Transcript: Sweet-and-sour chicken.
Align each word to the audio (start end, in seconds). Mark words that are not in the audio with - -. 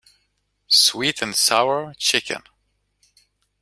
Sweet-and-sour 0.67 1.93
chicken. 1.99 2.41